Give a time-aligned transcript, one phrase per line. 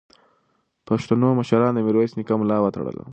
[0.87, 3.03] پښتنو مشرانو د میرویس نیکه ملا وتړله.